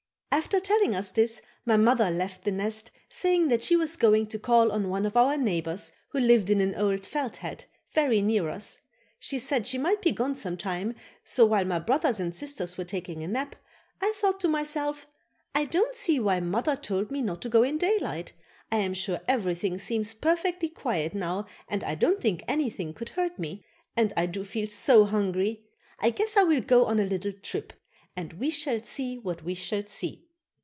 [0.33, 4.39] After telling us this, my mother left the nest saying that she was going to
[4.39, 8.47] call on one of our neighbors who lived in an old felt hat, very near
[8.49, 8.77] us.
[9.19, 10.95] She said she might be gone some time,
[11.25, 13.57] so, while my brothers and sisters were taking a nap,
[13.99, 15.05] I thought to myself:
[15.53, 18.31] "I don't see why mother told me not to go in daylight.
[18.71, 23.37] I am sure everything seems perfectly quiet now and I don't think anything could hurt
[23.37, 23.65] me;
[23.97, 25.65] and I do feel so hungry.
[25.99, 27.73] I guess I will go on a little trip,
[28.13, 30.25] and 'we shall see what we shall see.